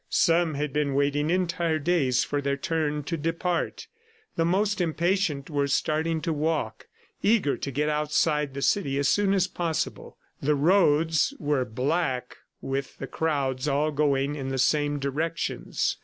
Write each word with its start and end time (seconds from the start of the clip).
Some 0.09 0.55
had 0.55 0.73
been 0.73 0.95
waiting 0.95 1.29
entire 1.29 1.77
days 1.77 2.23
for 2.23 2.41
their 2.41 2.57
turn 2.57 3.03
to 3.03 3.15
depart. 3.15 3.85
The 4.35 4.43
most 4.45 4.81
impatient 4.81 5.47
were 5.47 5.67
starting 5.67 6.21
to 6.21 6.33
walk, 6.33 6.87
eager 7.21 7.55
to 7.57 7.69
get 7.69 7.87
outside 7.87 8.47
of 8.47 8.53
the 8.55 8.61
city 8.63 8.97
as 8.97 9.07
soon 9.07 9.31
as 9.31 9.45
possible. 9.45 10.17
The 10.41 10.55
roads 10.55 11.35
were 11.39 11.65
black 11.65 12.37
with 12.63 12.97
the 12.97 13.05
crowds 13.05 13.67
all 13.67 13.91
going 13.91 14.33
in 14.33 14.49
the 14.49 14.57
same 14.57 14.97
directions. 14.97 15.99